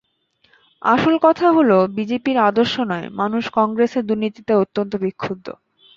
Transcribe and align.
আসল 0.81 1.13
কথা 1.21 1.47
হলো, 1.51 1.77
বিজেপির 1.95 2.37
আদর্শ 2.41 2.75
নয়, 2.91 3.07
মানুষ 3.11 3.43
কংগ্রেসের 3.51 4.03
দুর্নীতিতে 4.05 4.53
অত্যন্ত 4.55 4.93
বিক্ষুব্ধ। 4.95 5.47